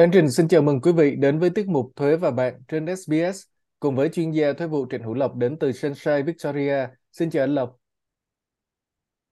[0.00, 2.96] Lan Trình xin chào mừng quý vị đến với tiết mục Thuế và bạn trên
[2.96, 3.42] SBS
[3.80, 6.86] cùng với chuyên gia thuế vụ Trịnh Hữu Lộc đến từ Sunshine Victoria.
[7.12, 7.76] Xin chào anh Lộc.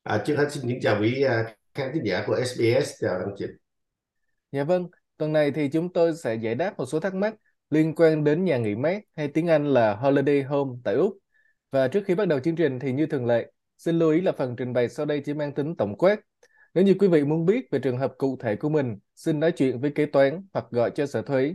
[0.02, 1.30] À, trước hết xin kính chào quý uh,
[1.74, 2.90] khán thính giả của SBS.
[3.00, 3.50] Chào anh Trịnh.
[4.52, 7.34] Dạ vâng, tuần này thì chúng tôi sẽ giải đáp một số thắc mắc
[7.70, 11.18] liên quan đến nhà nghỉ mát hay tiếng Anh là Holiday Home tại Úc.
[11.70, 14.32] Và trước khi bắt đầu chương trình thì như thường lệ, xin lưu ý là
[14.32, 16.20] phần trình bày sau đây chỉ mang tính tổng quát
[16.74, 19.52] nếu như quý vị muốn biết về trường hợp cụ thể của mình, xin nói
[19.52, 21.54] chuyện với kế toán hoặc gọi cho sở thuế.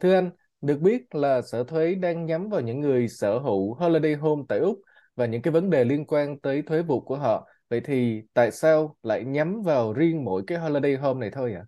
[0.00, 4.14] Thưa anh, được biết là sở thuế đang nhắm vào những người sở hữu holiday
[4.14, 4.78] home tại Úc
[5.16, 7.48] và những cái vấn đề liên quan tới thuế vụ của họ.
[7.70, 11.64] Vậy thì tại sao lại nhắm vào riêng mỗi cái holiday home này thôi ạ?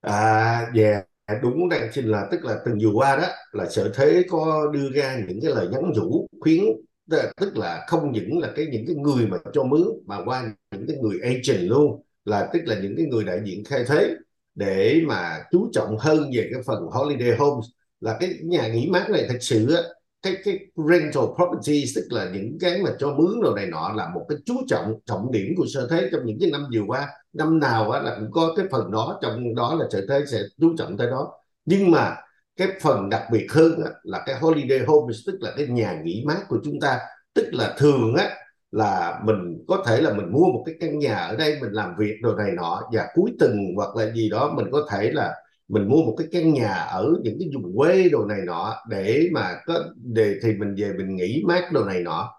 [0.00, 0.70] À?
[0.74, 1.42] dạ, yeah.
[1.42, 4.90] đúng đang xin là tức là từng vừa qua đó là sở thuế có đưa
[4.94, 6.64] ra những cái lời nhắn nhủ khuyến
[7.10, 10.86] tức là không những là cái, những cái người mà cho mướn, mà qua những
[10.88, 14.10] cái người agent luôn, là tức là những cái người đại diện khai thuế
[14.54, 17.66] để mà chú trọng hơn về cái phần holiday homes.
[18.00, 19.82] Là cái nhà nghỉ mát này thật sự á,
[20.22, 24.08] cái cái rental property, tức là những cái mà cho mướn đồ này nọ là
[24.14, 27.08] một cái chú trọng trọng điểm của sở thế trong những cái năm vừa qua.
[27.32, 30.42] Năm nào á là cũng có cái phần đó, trong đó là sở thế sẽ
[30.60, 31.32] chú trọng tới đó.
[31.64, 32.16] Nhưng mà
[32.56, 36.24] cái phần đặc biệt hơn á, là cái holiday home tức là cái nhà nghỉ
[36.26, 37.00] mát của chúng ta.
[37.34, 38.30] Tức là thường á
[38.72, 41.96] là mình có thể là mình mua một cái căn nhà ở đây mình làm
[41.98, 45.34] việc đồ này nọ và cuối tuần hoặc là gì đó mình có thể là
[45.68, 49.28] mình mua một cái căn nhà ở những cái vùng quê đồ này nọ để
[49.32, 52.32] mà có để thì mình về mình nghỉ mát đồ này nọ.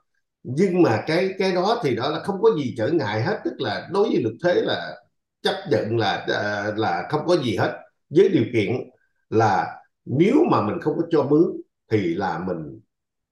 [0.43, 3.53] Nhưng mà cái cái đó thì đó là không có gì trở ngại hết tức
[3.57, 4.95] là đối với luật thuế là
[5.41, 7.79] chấp nhận là à, là không có gì hết.
[8.09, 8.75] Với điều kiện
[9.29, 11.61] là nếu mà mình không có cho mướn
[11.91, 12.79] thì là mình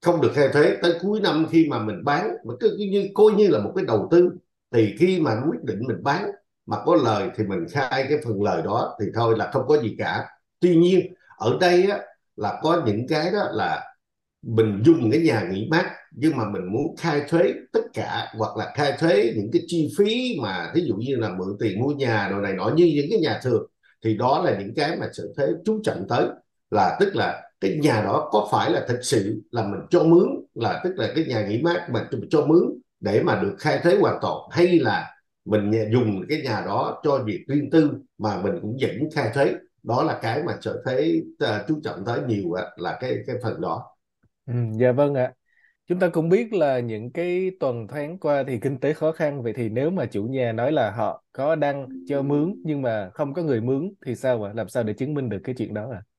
[0.02, 0.76] không được khai thuế.
[0.82, 3.84] Tới cuối năm khi mà mình bán mà cứ như coi như là một cái
[3.84, 4.30] đầu tư
[4.74, 6.30] thì khi mà quyết định mình bán
[6.66, 9.82] mà có lời thì mình khai cái phần lời đó thì thôi là không có
[9.82, 10.24] gì cả.
[10.60, 11.98] Tuy nhiên ở đây á,
[12.36, 13.96] là có những cái đó là
[14.42, 18.56] mình dùng cái nhà nghỉ mát nhưng mà mình muốn khai thuế tất cả hoặc
[18.56, 21.90] là khai thuế những cái chi phí mà ví dụ như là mượn tiền mua
[21.90, 23.66] nhà đồ này nọ như những cái nhà thường
[24.04, 26.28] thì đó là những cái mà sở thuế chú trọng tới
[26.74, 30.28] là tức là cái nhà đó có phải là thực sự là mình cho mướn
[30.54, 32.62] là tức là cái nhà nghỉ mát mà mình cho mướn
[33.00, 35.10] để mà được khai thuế hoàn toàn hay là
[35.44, 39.54] mình dùng cái nhà đó cho việc riêng tư mà mình cũng vẫn khai thuế
[39.82, 43.60] đó là cái mà sở thuế à, chú trọng tới nhiều là cái cái phần
[43.60, 43.84] đó.
[44.46, 45.32] Ừ, dạ vâng ạ.
[45.86, 49.42] Chúng ta cũng biết là những cái tuần tháng qua thì kinh tế khó khăn
[49.42, 53.10] vậy thì nếu mà chủ nhà nói là họ có đăng cho mướn nhưng mà
[53.14, 54.52] không có người mướn thì sao ạ?
[54.56, 55.98] Làm sao để chứng minh được cái chuyện đó ạ?
[55.98, 56.13] à?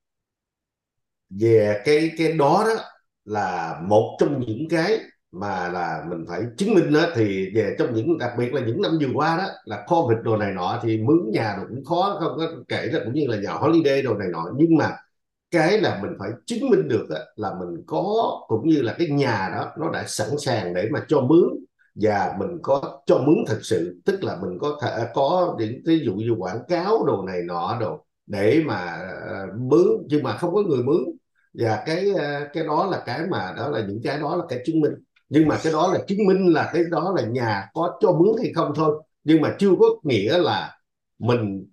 [1.30, 2.82] Về cái cái đó đó
[3.24, 4.98] là một trong những cái
[5.32, 8.82] mà là mình phải chứng minh đó thì về trong những đặc biệt là những
[8.82, 12.16] năm vừa qua đó là covid đồ này nọ thì mướn nhà đồ cũng khó
[12.20, 14.44] không có kể là cũng như là nhà holiday đồ này nọ.
[14.58, 14.96] Nhưng mà
[15.50, 18.04] cái là mình phải chứng minh được đó, là mình có
[18.48, 21.48] cũng như là cái nhà đó nó đã sẵn sàng để mà cho mướn.
[21.94, 25.98] Và mình có cho mướn thật sự tức là mình có thể có những ví
[26.04, 28.76] dụ như quảng cáo đồ này nọ đồ để mà
[29.28, 29.86] ờ, mướn.
[30.08, 31.15] Nhưng mà không có người mướn
[31.58, 34.62] và cái ờ, cái đó là cái mà, đó là những cái đó là cái
[34.66, 34.92] chứng minh.
[35.28, 38.42] Nhưng mà cái đó là chứng minh là cái đó là nhà có cho mướn
[38.42, 39.02] hay không thôi.
[39.24, 40.78] Nhưng mà chưa có nghĩa là
[41.18, 41.66] mình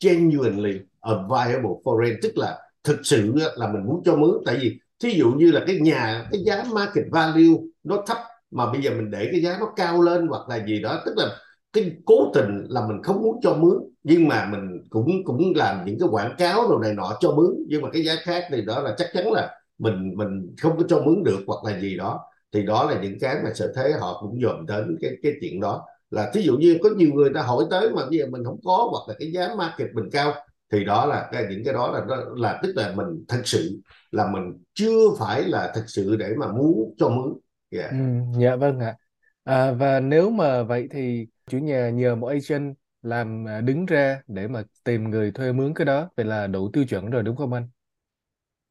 [0.00, 5.10] genuinely viable foreign tức là thực sự là mình muốn cho mướn tại vì thí
[5.10, 8.18] dụ như là cái nhà, cái giá market value nó thấp,
[8.50, 11.14] mà bây giờ mình để cái giá nó cao lên hoặc là gì đó, tức
[11.16, 11.36] là
[11.72, 15.84] cái cố tình là mình không muốn cho mướn nhưng mà mình cũng cũng làm
[15.84, 17.54] những cái quảng cáo đồ này nọ cho mướn.
[17.68, 20.84] Nhưng mà cái giá khác thì đó là chắc chắn là mình mình không có
[20.88, 22.20] cho mướn được hoặc là gì đó.
[22.52, 25.60] Thì đó là những cái mà sở thế họ cũng dồn đến cái cái chuyện
[25.60, 25.84] đó.
[26.10, 28.60] Là thí dụ như có nhiều người ta hỏi tới mà bây giờ mình không
[28.64, 30.34] có hoặc là cái giá market mình cao
[30.72, 33.80] thì đó là cái những cái đó là là, là tức là mình thật sự
[34.10, 37.32] là mình chưa phải là thật sự để mà muốn cho mướn.
[37.70, 37.90] Yeah.
[37.90, 37.96] ừ,
[38.40, 38.96] dạ vâng ạ.
[39.44, 44.22] À, và nếu mà vậy thì chủ nhà nhờ một agent làm à, đứng ra
[44.26, 47.36] để mà tìm người thuê mướn cái đó, vậy là đủ tiêu chuẩn rồi, đúng
[47.36, 47.68] không anh?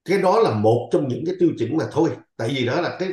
[0.06, 2.10] Cái đó là một trong những cái tiêu chuẩn mà thôi.
[2.38, 3.10] Tại vì đó là cái,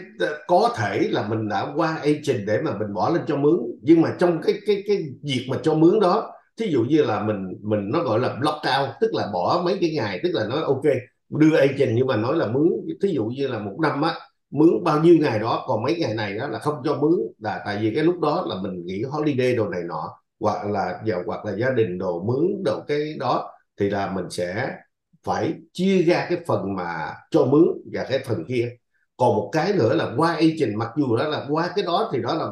[0.46, 3.56] có thể là mình đã qua agent để mà mình bỏ lên cho mướn.
[3.82, 7.22] Nhưng mà trong cái cái cái việc mà cho mướn đó, thí dụ như là
[7.22, 10.46] mình mình nó gọi là block out, tức là bỏ mấy cái ngày, tức là
[10.48, 10.82] nói ok,
[11.28, 12.68] đưa agent nhưng mà nói là mướn.
[13.02, 14.14] Thí dụ như là một năm á
[14.54, 17.20] mướn, bao nhiêu ngày đó, còn mấy ngày này đó là không cho mướn.
[17.38, 20.10] Là tại vì cái lúc đó là mình nghỉ holiday đồ này nọ,
[20.40, 24.30] hoặc là giờ hoặc là gia đình đồ mướn đồ cái đó, thì là mình
[24.30, 24.70] sẽ
[25.24, 28.70] phải chia ra cái phần mà cho mướn và cái phần kia.
[29.16, 32.22] Còn một cái nữa là qua agent, mặc dù đó là qua cái đó thì
[32.22, 32.46] đó là,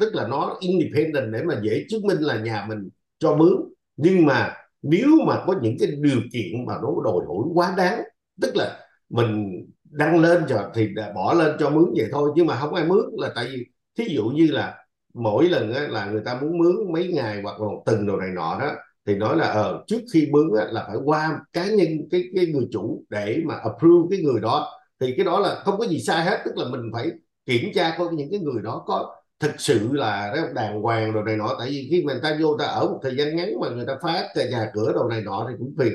[0.00, 2.88] tức là nó independent để mà dễ chứng minh là nhà mình
[3.18, 3.52] cho mướn.
[3.96, 8.02] Nhưng mà nếu mà có những cái điều kiện mà nó đòi hỏi quá đáng,
[8.42, 8.76] tức là
[9.08, 12.84] mình đăng lên cho thì bỏ lên cho mướn vậy thôi nhưng mà không ai
[12.84, 13.66] mướn là tại vì
[13.98, 17.60] thí dụ như là mỗi lần á, là người ta muốn mướn mấy ngày hoặc
[17.60, 18.74] là một tuần đồ này nọ đó
[19.06, 22.46] thì nói là ờ trước khi mướn á, là phải qua cá nhân cái cái
[22.46, 24.72] người chủ để mà approve cái người đó.
[25.00, 27.10] Thì cái đó là không có gì sai hết tức là mình phải
[27.46, 31.36] kiểm tra coi những cái người đó có thực sự là đàng hoàng đồ này
[31.36, 31.56] nọ.
[31.58, 33.86] Tại vì khi mà người ta vô ta ở một thời gian ngắn mà người
[33.86, 35.92] ta phá nhà cửa đồ này nọ thì cũng phiền.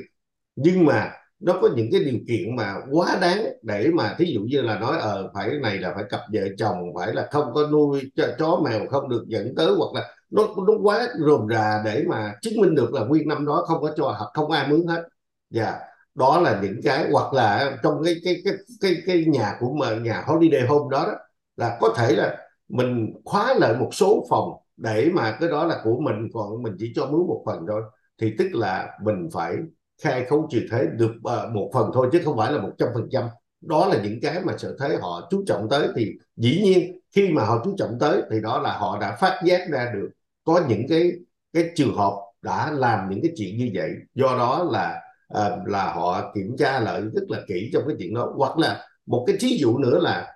[0.55, 1.11] Nhưng mà
[1.43, 4.79] nó có những cái điều kiện mà quá đáng để mà thí dụ như là
[4.79, 8.01] nói ờ phải này là phải cặp vợ chồng phải là không có nuôi
[8.39, 12.33] chó mèo không được dẫn tới hoặc là nó nó quá rườm rà để mà
[12.41, 15.03] chứng minh được là nguyên năm đó không có cho không ai mướn hết
[15.49, 15.75] và yeah.
[16.15, 19.95] đó là những cái hoặc là trong cái cái cái cái cái nhà của mà
[19.95, 21.15] nhà holiday home đó, đó
[21.57, 22.37] là có thể là
[22.69, 26.73] mình khóa lại một số phòng để mà cái đó là của mình còn mình
[26.79, 27.81] chỉ cho mướn một phần thôi
[28.21, 29.55] thì tức là mình phải
[30.01, 32.89] khai khấu trừ thuế được ờ, một phần thôi chứ không phải là một trăm
[32.93, 33.23] phần trăm.
[33.61, 35.87] Đó là những cái mà sở thuế họ chú trọng tới.
[35.95, 39.41] Thì dĩ nhiên khi mà họ chú trọng tới thì đó là họ đã phát
[39.45, 40.09] giác ra được
[40.43, 41.11] có những cái
[41.53, 43.89] cái trường hợp đã làm những cái chuyện như vậy.
[44.15, 48.13] Do đó là ờ, là họ kiểm tra lại rất là kỹ trong cái chuyện
[48.13, 48.33] đó.
[48.35, 50.33] Hoặc là một cái thí dụ nữa là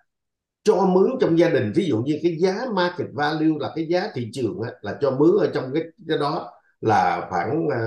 [0.63, 1.71] cho mướn trong gia đình.
[1.75, 5.11] Ví dụ như cái giá market value là cái giá thị trường á, là cho
[5.11, 6.51] mướn ở trong cái cái đó
[6.81, 7.77] là khoảng ờ,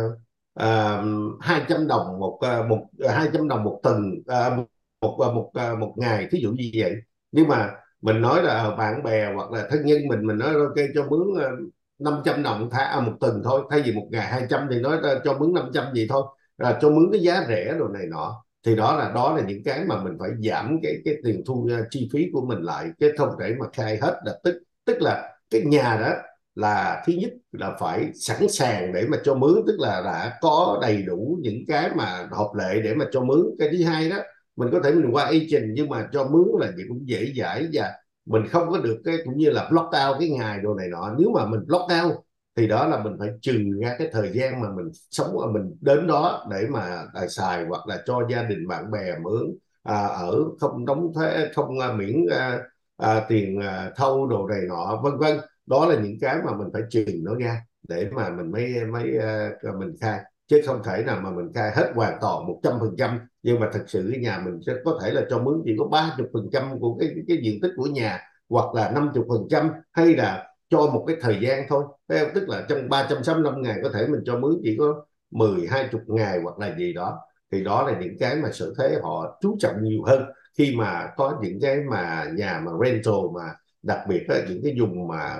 [0.55, 4.69] À, uh, 200 đồng một uh, một à, uh, 200 đồng một tuần uh,
[5.01, 6.95] một uh, một uh, một ngày ví dụ như vậy.
[7.33, 7.71] Nhưng mà
[8.03, 11.21] mình nói là bạn bè hoặc là thân nhân mình mình nói ok cho mướn
[11.21, 14.99] uh, 500 đồng thả à, một tuần thôi thay vì một ngày 200 thì nói
[15.03, 16.23] ờ, cho mướn 500 gì thôi
[16.59, 18.45] là cho mướn cái giá rẻ đồ này nọ.
[18.67, 21.55] Thì đó là đó là những cái mà mình phải giảm cái cái tiền thu
[21.55, 25.03] uh, chi phí của mình lại cái không thể mà khai hết là tức tức
[25.03, 26.13] là cái nhà đó
[26.61, 30.79] là thứ nhất là phải sẵn sàng để mà cho mướn tức là đã có
[30.83, 33.47] đầy đủ những cái mà hợp lệ để mà cho mướn.
[33.59, 34.17] Cái thứ hai đó
[34.57, 37.67] mình có thể mình qua agent nhưng mà cho mướn là gì cũng dễ dãi
[37.73, 37.93] và
[38.27, 41.15] mình không có được cái cũng như là block out cái ngày đồ này nọ.
[41.19, 42.17] Nếu mà mình block out
[42.57, 43.53] thì đó là mình phải trừ
[43.83, 47.65] ra cái thời gian mà mình sống ở mình đến đó để mà tài xài
[47.65, 49.43] hoặc là cho gia đình bạn bè mướn
[49.83, 52.59] à, ở không đóng thuế không à, miễn à,
[52.97, 55.37] à, tiền à, thâu đồ này nọ vân vân
[55.67, 59.19] đó là những cái mà mình phải truyền nó ra để mà mình mới mới
[59.69, 60.21] uh, mình khai.
[60.47, 63.21] Chứ không thể nào mà mình khai hết hoàn toàn một trăm phần trăm.
[63.43, 65.85] Nhưng mà thật sự cái nhà mình sẽ có thể là cho mướn chỉ có
[65.85, 69.11] ba chục phần trăm của cái, cái cái diện tích của nhà hoặc là năm
[69.15, 71.85] chục phần trăm hay là cho một cái thời gian thôi.
[72.09, 76.03] Theo tức là trong 365 ngày có thể mình cho mướn chỉ có 10 20
[76.07, 77.19] ngày hoặc là gì đó.
[77.53, 80.23] Thì đó là những cái mà sở thế họ chú trọng nhiều hơn
[80.59, 83.43] khi mà có những cái mà nhà mà rental mà
[83.83, 85.37] đặc biệt là những cái vùng mà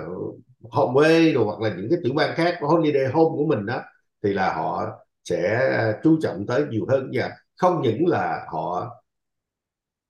[0.69, 3.81] home away rồi hoặc là những cái tiểu bang khác holiday home của mình đó
[4.23, 4.89] thì là họ
[5.23, 7.11] sẽ à, chú trọng tới nhiều hơn.
[7.13, 8.95] Và không những là họ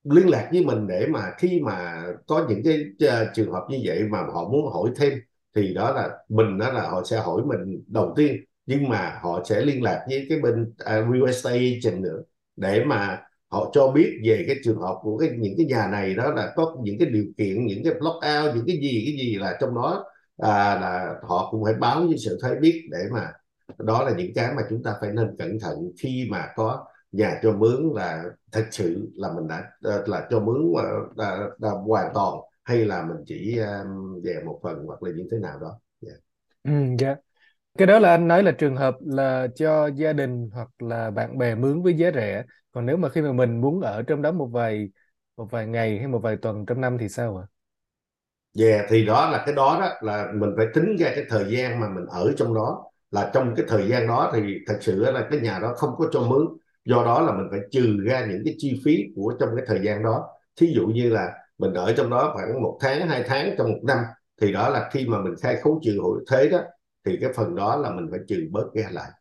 [0.04, 3.80] liên lạc với mình để mà khi mà có những cái à, trường hợp như
[3.86, 5.14] vậy mà họ muốn hỏi thêm
[5.56, 8.36] thì đó là mình đó là họ sẽ hỏi mình đầu tiên.
[8.66, 12.22] Nhưng mà họ sẽ liên lạc với cái bên uh, real estate agent nữa
[12.56, 16.16] để mà họ cho biết về cái trường hợp của cái những cái nhà này
[16.16, 19.26] đó là có những cái điều kiện những cái block out những cái gì cái
[19.26, 20.06] gì là trong đó
[20.38, 23.32] à, là họ cũng phải báo với sự thấy biết để mà
[23.78, 27.40] đó là những cái mà chúng ta phải nên cẩn thận khi mà có nhà
[27.44, 31.70] cho mướn là thật sự là mình đã ờ, là cho mướn là, là, là
[31.70, 35.60] hoàn toàn hay là mình chỉ um, về một phần hoặc là như thế nào
[35.60, 36.18] đó yeah.
[36.64, 36.72] Ừ,
[37.06, 37.20] yeah
[37.78, 41.38] cái đó là anh nói là trường hợp là cho gia đình hoặc là bạn
[41.38, 42.44] bè mướn với giá rẻ.
[42.72, 44.90] Còn nếu mà khi mà mình muốn ở trong đó một vài
[45.38, 47.46] một vài ngày hay một vài tuần trong năm thì sao ạ?
[48.54, 51.46] Dạ yeah, thì đó là cái đó đó là mình phải tính ra cái thời
[51.52, 52.84] gian mà mình ở trong đó.
[53.12, 56.10] Là trong cái thời gian đó thì thật sự là cái nhà đó không có
[56.12, 56.48] cho mướn.
[56.86, 59.80] Do đó là mình phải trừ ra những cái chi phí của trong cái thời
[59.86, 60.28] gian đó.
[60.60, 63.80] Thí dụ như là mình ở trong đó khoảng một tháng hai tháng trong một
[63.84, 63.98] năm
[64.42, 66.60] thì đó là khi mà mình khai khấu trừ hội thuế đó
[67.06, 69.12] thì cái phần đó là mình phải trừ bớt ra lại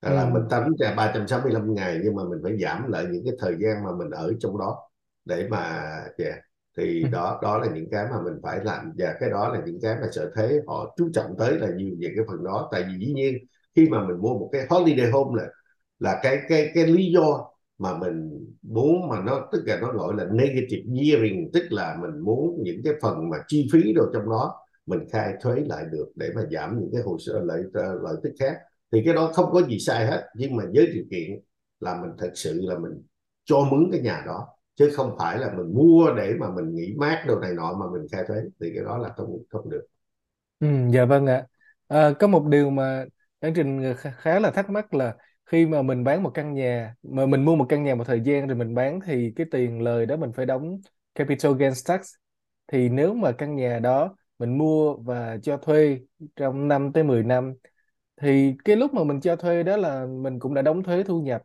[0.00, 0.14] ừ.
[0.14, 3.56] là mình tính ra 365 ngày nhưng mà mình phải giảm lại những cái thời
[3.60, 4.90] gian mà mình ở trong đó
[5.24, 6.12] để mà yeah.
[6.18, 6.36] Dạ,
[6.76, 7.08] thì ừ.
[7.12, 9.96] đó đó là những cái mà mình phải làm và cái đó là những cái
[10.00, 13.06] mà sở thế họ chú trọng tới là nhiều về cái phần đó tại vì
[13.06, 13.34] dĩ nhiên
[13.76, 15.48] khi mà mình mua một cái holiday home là
[15.98, 20.14] là cái cái cái lý do mà mình muốn mà nó tức là nó gọi
[20.16, 24.30] là negative gearing tức là mình muốn những cái phần mà chi phí đồ trong
[24.30, 27.94] đó mình khai thuế lại được để mà giảm những cái hồ sơ lợi ờ,
[28.02, 28.56] lợi tức khác.
[28.92, 31.40] Thì cái đó không có gì sai hết nhưng mà với điều kiện
[31.80, 32.92] là mình thật sự là mình
[33.44, 36.94] cho mướn cái nhà đó chứ không phải là mình mua để mà mình nghỉ
[36.98, 39.86] mát đồ này nọ mà mình khai thuế thì cái đó là không không được.
[40.60, 41.46] Ừ, dạ vâng ạ.
[41.88, 43.04] À, có một điều mà
[43.40, 47.26] Anh Trình khá là thắc mắc là khi mà mình bán một căn nhà mà
[47.26, 50.06] mình mua một căn nhà một thời gian rồi mình bán thì cái tiền lời
[50.06, 50.80] đó mình phải đóng
[51.14, 52.00] capital gains tax.
[52.72, 56.00] Thì nếu mà căn nhà đó mình mua và cho thuê
[56.36, 57.54] trong 5 tới 10 năm
[58.20, 61.22] thì cái lúc mà mình cho thuê đó là mình cũng đã đóng thuế thu
[61.22, 61.42] nhập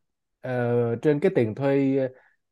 [0.48, 2.08] uh, trên cái tiền thuê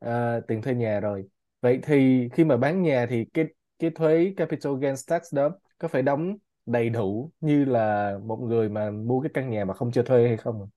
[0.05, 0.09] uh,
[0.47, 1.25] tiền thuê nhà rồi.
[1.61, 3.45] Vậy thì khi mà bán nhà thì cái
[3.79, 8.69] cái thuế capital gains tax đó có phải đóng đầy đủ như là một người
[8.69, 10.69] mà mua cái căn nhà mà không cho thuê hay không?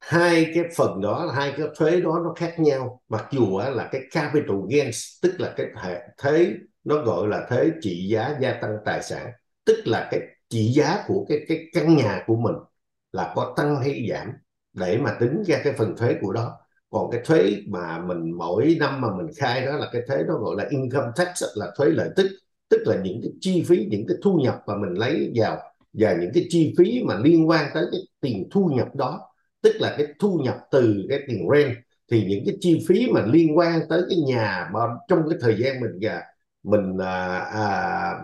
[0.00, 4.00] hai cái phần đó hai cái thuế đó nó khác nhau mặc dù là cái
[4.10, 5.66] capital gains tức là cái
[6.18, 6.46] thuế
[6.88, 9.30] nó gọi là thuế trị giá gia tăng tài sản.
[9.66, 12.54] Tức là cái trị giá của cái cái căn nhà của mình
[13.12, 14.32] là có tăng hay giảm
[14.72, 16.58] để mà tính ra cái phần thuế của đó.
[16.90, 20.38] Còn cái thuế mà mình, mỗi năm mà mình khai đó là cái thuế nó
[20.38, 22.30] gọi là income tax, là thuế lợi tức.
[22.68, 25.58] Tức là những cái chi phí, những cái thu nhập mà mình lấy vào
[25.92, 29.20] và những cái chi phí mà liên quan tới cái tiền thu nhập đó.
[29.62, 31.76] Tức là cái thu nhập từ cái tiền rent.
[32.10, 35.56] Thì những cái chi phí mà liên quan tới cái nhà mà trong cái thời
[35.58, 36.22] gian mình và
[36.68, 38.22] mình à, à,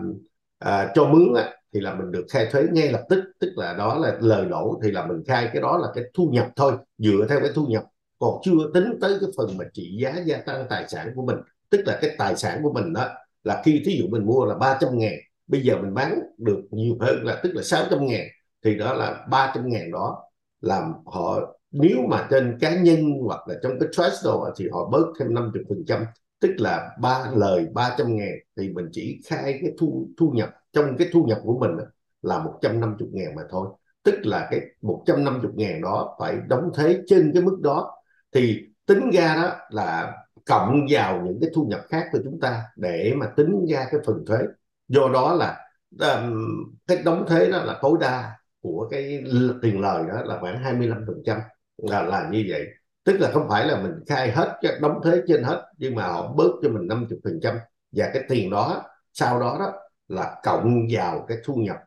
[0.59, 3.73] à, cho mướn á, thì là mình được khai thuế ngay lập tức tức là
[3.73, 6.73] đó là lời lỗ thì là mình khai cái đó là cái thu nhập thôi
[6.97, 7.83] dựa theo cái thu nhập.
[8.19, 11.37] Còn chưa tính tới cái phần mà trị giá gia tăng tài sản của mình
[11.69, 13.07] tức là cái tài sản của mình đó
[13.43, 15.13] là khi thí dụ mình mua là 300 ngàn
[15.47, 18.27] bây giờ mình bán được nhiều hơn là tức là 600 ngàn
[18.63, 20.23] thì đó là 300 ngàn đó
[20.61, 21.39] làm họ
[21.71, 25.33] nếu mà trên cá nhân hoặc là trong cái trust đồ thì họ bớt thêm
[25.33, 26.05] 50 phần trăm
[26.45, 30.97] tức là ba lời 300 ngàn thì mình chỉ khai cái thu thu nhập trong
[30.97, 31.71] cái thu nhập của mình
[32.21, 33.69] là 150 ngàn mà thôi.
[34.03, 37.91] Tức là cái 150 ngàn đó phải đóng thuế trên cái mức đó.
[38.33, 40.13] Thì tính ra đó là
[40.45, 44.01] cộng vào những cái thu nhập khác của chúng ta để mà tính ra cái
[44.05, 44.39] phần thuế.
[44.87, 45.57] Do đó là
[45.99, 46.43] um,
[46.87, 49.23] cái đóng thuế đó là tối đa của cái
[49.61, 51.39] tiền lời đó là khoảng 25 phần trăm
[51.77, 52.65] là là như vậy
[53.05, 56.03] tức là không phải là mình khai hết cái đóng thuế trên hết, nhưng mà
[56.07, 57.55] họ bớt cho mình 50 phần trăm.
[57.91, 58.83] Và cái tiền đó,
[59.13, 59.73] sau đó đó
[60.07, 61.77] là cộng vào cái thu nhập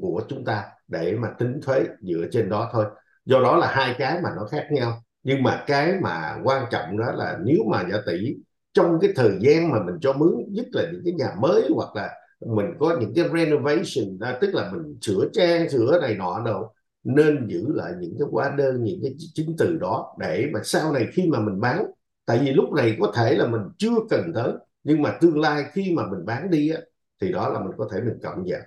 [0.00, 2.84] của chúng ta để mà tính thuế dựa trên đó thôi.
[3.24, 5.02] Do đó là hai cái mà nó khác nhau.
[5.22, 8.36] Nhưng mà cái mà quan trọng đó là nếu mà giả tỷ
[8.72, 11.96] trong cái thời gian mà mình cho mướn, nhất là những cái nhà mới hoặc
[11.96, 12.10] là
[12.46, 16.73] mình có những cái renovation, tức là mình sửa trang, sửa này nọ đâu
[17.04, 20.92] nên giữ lại những cái hóa đơn những cái chứng từ đó để mà sau
[20.92, 21.86] này khi mà mình bán
[22.26, 24.52] tại vì lúc này có thể là mình chưa cần tới
[24.84, 26.80] nhưng mà tương lai khi mà mình bán đi á,
[27.20, 28.60] thì đó là mình có thể mình cộng vào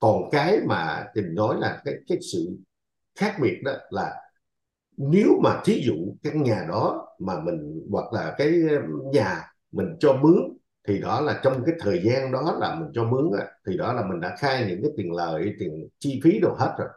[0.00, 2.58] còn cái mà mình nói là cái cái sự
[3.20, 4.14] khác biệt đó là
[4.96, 8.52] nếu mà thí dụ căn nhà đó mà mình hoặc là cái
[9.12, 9.42] nhà
[9.72, 10.38] mình cho mướn
[10.88, 13.92] thì đó là trong cái thời gian đó là mình cho mướn á, thì đó
[13.92, 16.88] là mình đã khai những cái tiền lời tiền chi phí đồ hết rồi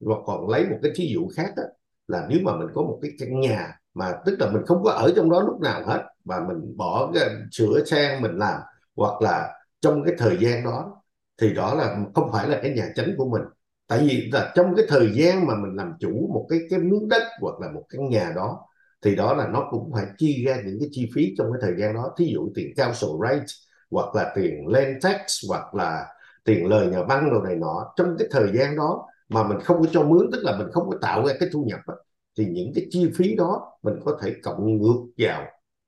[0.00, 1.62] và còn lấy một cái thí dụ khác á,
[2.08, 4.90] là nếu mà mình có một cái căn nhà mà tức là mình không có
[4.90, 8.60] ở trong đó lúc nào hết và mình bỏ cái sửa sang mình làm
[8.96, 11.02] hoặc là trong cái thời gian đó
[11.40, 13.42] thì đó là không phải là cái nhà tránh của mình.
[13.88, 17.08] Tại vì là trong cái thời gian mà mình làm chủ một cái cái miếng
[17.08, 18.66] đất hoặc là một căn nhà đó
[19.02, 21.80] thì đó là nó cũng phải chi ra những cái chi phí trong cái thời
[21.80, 22.14] gian đó.
[22.18, 23.46] Thí dụ tiền council rate
[23.90, 26.06] hoặc là tiền land tax hoặc là
[26.44, 27.92] tiền lời nhà băng đồ này nọ.
[27.96, 30.90] Trong cái thời gian đó mà mình không có cho mướn tức là mình không
[30.90, 31.94] có tạo ra cái thu nhập đó,
[32.38, 35.44] thì những cái chi phí đó mình có thể cộng ngược vào.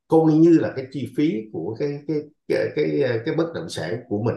[0.09, 2.17] Coi như là cái chi phí của cái cái
[2.49, 4.37] cái cái, cái bất động sản của mình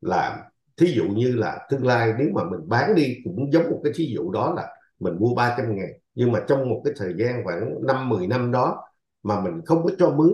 [0.00, 3.80] là thí dụ như là tương lai nếu mà mình bán đi cũng giống một
[3.84, 4.68] cái thí dụ đó là
[5.00, 8.52] mình mua 300 ngàn nhưng mà trong một cái thời gian khoảng 5 10 năm
[8.52, 8.82] đó
[9.22, 10.32] mà mình không có cho mướn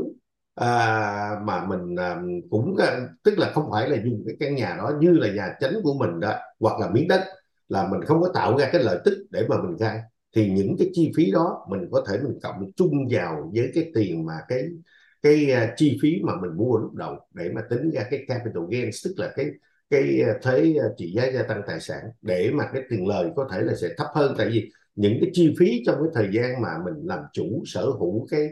[0.54, 2.16] à, mà mình à,
[2.50, 5.54] cũng à, tức là không phải là dùng cái căn nhà đó như là nhà
[5.60, 7.24] tránh của mình đó hoặc là miếng đất
[7.68, 10.00] là mình không có tạo ra cái lợi tức để mà mình khai
[10.36, 13.90] thì những cái chi phí đó mình có thể mình cộng chung vào với cái
[13.94, 14.64] tiền mà cái
[15.22, 18.62] cái uh, chi phí mà mình mua lúc đầu để mà tính ra cái capital
[18.70, 19.46] gains tức là cái
[19.90, 23.30] cái à, thuế à, trị giá gia tăng tài sản để mà cái tiền lời
[23.36, 24.34] có thể là sẽ thấp hơn.
[24.38, 27.84] Tại vì những cái chi phí trong cái thời gian mà mình làm chủ sở
[27.84, 28.48] hữu cái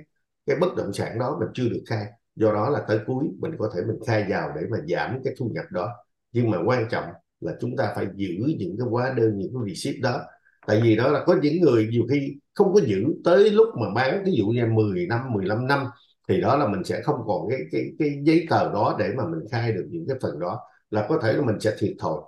[0.46, 2.06] cái bất động sản đó mình chưa được khai
[2.36, 5.34] do đó là tới cuối mình có thể mình khai vào để mà giảm cái
[5.38, 5.92] thu nhập đó.
[6.32, 7.04] Nhưng mà quan trọng
[7.40, 10.20] là chúng ta phải giữ những cái hóa đơn, những cái receipt đó.
[10.66, 13.86] Tại vì đó là có những người nhiều khi không có giữ, tới lúc mà
[13.94, 15.86] bán ví dụ như 10 năm 15 năm,
[16.28, 19.24] thì đó là mình sẽ không còn cái cái cái giấy tờ đó để mà
[19.26, 22.20] mình khai được những cái phần đó, là có thể là mình sẽ thiệt thòi.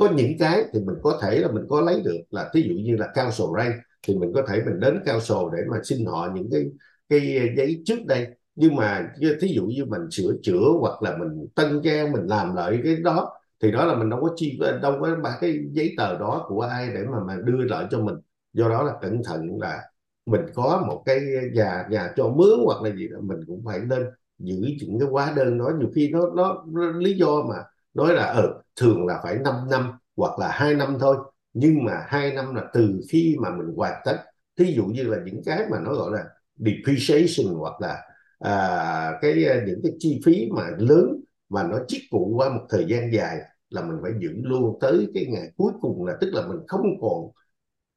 [0.00, 2.74] Có những cái thì mình có thể là mình có lấy được, là ví dụ
[2.74, 3.70] như là cao sổ ray
[4.02, 6.64] thì mình có thể mình đến cao sổ để mà xin họ những cái
[7.08, 8.26] cái giấy trước đây.
[8.54, 9.08] Nhưng mà
[9.40, 12.96] thí dụ như mình sửa chữa hoặc là mình tân trang, mình làm lại cái
[12.96, 13.32] đó
[13.62, 16.60] thì đó là mình đâu có chi đâu có ba cái giấy tờ đó của
[16.60, 18.14] ai để mà mà đưa lại cho mình.
[18.52, 19.82] Do đó là cẩn thận là
[20.26, 21.20] mình có một cái
[21.54, 24.02] nhà nhà cho mướn hoặc là gì đó mình cũng phải nên
[24.38, 25.70] giữ những cái hóa đơn đó.
[25.78, 27.54] Nhiều khi nó nó, nó lý do mà
[27.94, 31.16] nói là ở ừ, thường là phải 5 năm hoặc là hai năm thôi.
[31.52, 34.16] Nhưng mà hai năm là từ khi mà mình hoàn tất.
[34.58, 36.24] Thí dụ như là những cái mà nó gọi là
[36.56, 38.02] depreciation hoặc là
[38.38, 42.66] à, cái à, những cái chi phí mà lớn và nó chiết cụ qua một
[42.68, 43.38] thời gian dài
[43.70, 47.00] là mình phải giữ luôn tới cái ngày cuối cùng là tức là mình không
[47.00, 47.30] còn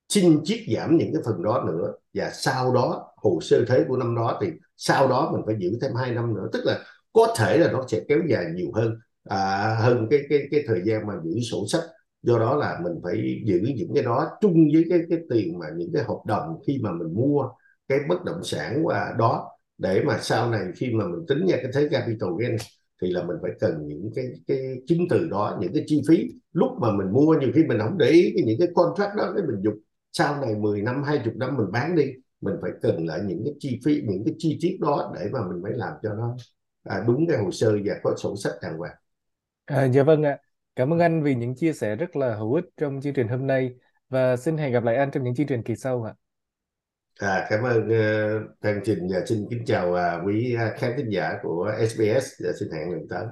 [0.09, 1.93] xin chiết giảm những cái phần đó nữa.
[2.13, 5.77] Và sau đó hồ sơ thuế của năm đó thì sau đó mình phải giữ
[5.81, 6.47] thêm hai năm nữa.
[6.53, 6.79] Tức là
[7.13, 10.81] có thể là nó sẽ kéo dài nhiều hơn à, hơn cái cái cái thời
[10.85, 11.83] gian mà giữ sổ sách.
[12.21, 15.65] Do đó là mình phải giữ những cái đó chung với cái cái tiền mà
[15.77, 17.49] những cái hợp đồng khi mà mình mua
[17.87, 19.49] cái bất động sản qua đó.
[19.77, 22.57] Để mà sau này khi mà mình tính ra cái thuế capital gain
[23.01, 26.27] thì là mình phải cần những cái cái chứng từ đó những cái chi phí
[26.53, 29.31] lúc mà mình mua nhiều khi mình không để ý cái những cái contract đó
[29.35, 29.75] cái mình dùng
[30.11, 32.03] sau này 10 năm 20 năm mình bán đi
[32.41, 35.39] mình phải cần lại những cái chi phí những cái chi tiết đó để mà
[35.51, 36.35] mình mới làm cho nó
[36.83, 38.95] à, đúng cái hồ sơ và có sổ sách đàng hoàng
[39.65, 40.37] À, dạ vâng ạ.
[40.75, 43.47] Cảm ơn anh vì những chia sẻ rất là hữu ích trong chương trình hôm
[43.47, 43.75] nay
[44.09, 46.13] và xin hẹn gặp lại anh trong những chương trình kỳ sau ạ.
[47.19, 48.41] À, cảm ơn uh,
[48.85, 52.49] trình và xin kính chào uh, quý uh, khán thính giả của SBS và dạ,
[52.59, 53.25] xin hẹn lần tới.